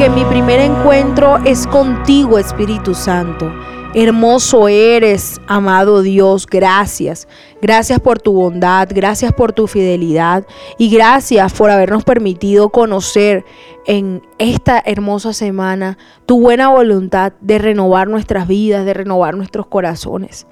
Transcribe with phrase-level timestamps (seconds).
[0.00, 3.52] porque mi primer encuentro es contigo, Espíritu Santo.
[3.94, 7.28] Hermoso eres, amado Dios, gracias.
[7.60, 10.46] Gracias por tu bondad, gracias por tu fidelidad
[10.78, 13.44] y gracias por habernos permitido conocer
[13.84, 20.46] en esta hermosa semana tu buena voluntad de renovar nuestras vidas, de renovar nuestros corazones.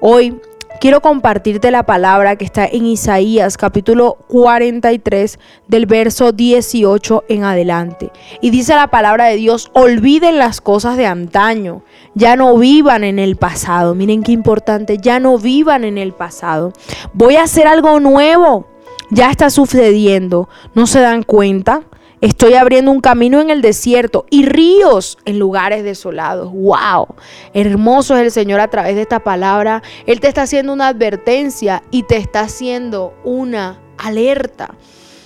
[0.00, 0.40] Hoy
[0.80, 8.10] quiero compartirte la palabra que está en Isaías capítulo 43 del verso 18 en adelante.
[8.40, 11.82] Y dice la palabra de Dios, olviden las cosas de antaño,
[12.14, 13.94] ya no vivan en el pasado.
[13.94, 16.72] Miren qué importante, ya no vivan en el pasado.
[17.12, 18.66] Voy a hacer algo nuevo.
[19.10, 20.48] Ya está sucediendo.
[20.74, 21.82] ¿No se dan cuenta?
[22.20, 26.52] Estoy abriendo un camino en el desierto y ríos en lugares desolados.
[26.52, 27.14] ¡Wow!
[27.54, 29.84] Hermoso es el Señor a través de esta palabra.
[30.04, 34.74] Él te está haciendo una advertencia y te está haciendo una alerta.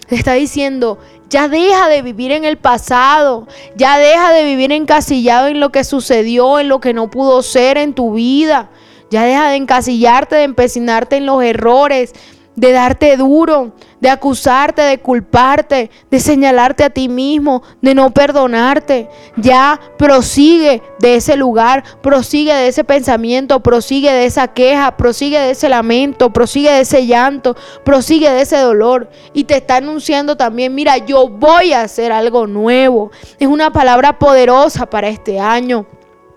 [0.06, 0.98] Te está diciendo,
[1.31, 5.84] ya deja de vivir en el pasado, ya deja de vivir encasillado en lo que
[5.84, 8.69] sucedió, en lo que no pudo ser en tu vida.
[9.11, 12.12] Ya deja de encasillarte, de empecinarte en los errores,
[12.55, 19.09] de darte duro, de acusarte, de culparte, de señalarte a ti mismo, de no perdonarte.
[19.36, 25.50] Ya prosigue de ese lugar, prosigue de ese pensamiento, prosigue de esa queja, prosigue de
[25.50, 29.09] ese lamento, prosigue de ese llanto, prosigue de ese dolor.
[29.33, 33.11] Y te está anunciando también, mira, yo voy a hacer algo nuevo.
[33.39, 35.87] Es una palabra poderosa para este año.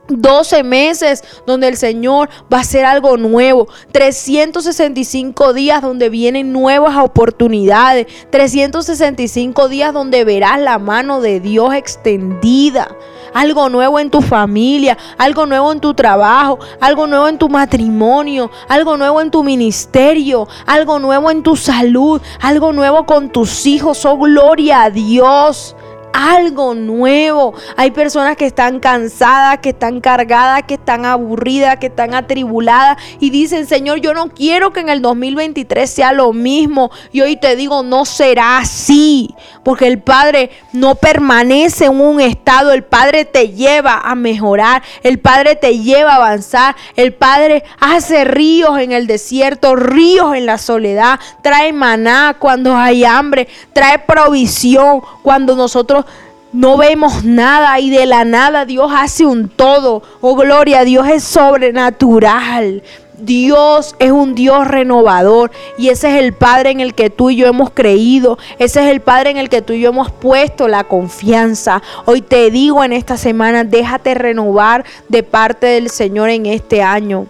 [0.07, 3.67] 12 meses donde el Señor va a hacer algo nuevo.
[3.91, 8.07] 365 días donde vienen nuevas oportunidades.
[8.29, 12.95] 365 días donde verás la mano de Dios extendida.
[13.33, 18.49] Algo nuevo en tu familia, algo nuevo en tu trabajo, algo nuevo en tu matrimonio,
[18.69, 24.05] algo nuevo en tu ministerio, algo nuevo en tu salud, algo nuevo con tus hijos.
[24.05, 25.75] Oh, gloria a Dios
[26.15, 27.53] algo nuevo.
[27.75, 33.29] Hay personas que están cansadas, que están cargadas, que están aburridas, que están atribuladas y
[33.31, 36.89] dicen, Señor, yo no quiero que en el 2023 sea lo mismo.
[37.11, 42.71] Y hoy te digo, no será así, porque el Padre no permanece en un estado,
[42.71, 48.23] el Padre te lleva a mejorar, el Padre te lleva a avanzar, el Padre hace
[48.23, 55.01] ríos en el desierto, ríos en la soledad, trae maná cuando hay hambre, trae provisión
[55.21, 56.04] cuando nosotros
[56.53, 60.03] no vemos nada y de la nada Dios hace un todo.
[60.22, 62.83] Oh gloria, Dios es sobrenatural.
[63.17, 67.38] Dios es un Dios renovador y ese es el Padre en el que tú y
[67.38, 70.67] yo hemos creído, ese es el Padre en el que tú y yo hemos puesto
[70.67, 71.81] la confianza.
[72.06, 77.27] Hoy te digo en esta semana, déjate renovar de parte del Señor en este año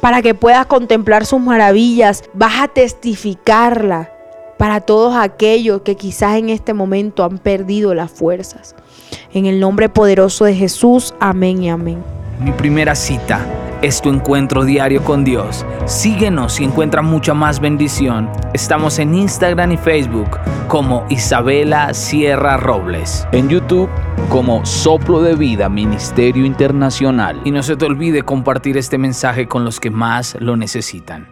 [0.00, 4.11] para que puedas contemplar sus maravillas, vas a testificarla
[4.62, 8.76] para todos aquellos que quizás en este momento han perdido las fuerzas.
[9.34, 11.98] En el nombre poderoso de Jesús, amén y amén.
[12.38, 13.44] Mi primera cita
[13.82, 15.66] es tu encuentro diario con Dios.
[15.86, 18.30] Síguenos y encuentra mucha más bendición.
[18.54, 23.26] Estamos en Instagram y Facebook como Isabela Sierra Robles.
[23.32, 23.90] En YouTube
[24.28, 27.40] como Soplo de Vida Ministerio Internacional.
[27.42, 31.31] Y no se te olvide compartir este mensaje con los que más lo necesitan.